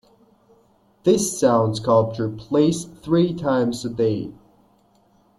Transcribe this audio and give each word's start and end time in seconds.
This 1.03 1.39
sound 1.39 1.75
sculpture 1.75 2.27
plays 2.27 2.85
three 2.85 3.35
times 3.35 3.85
a 3.85 3.89
day. 3.91 4.33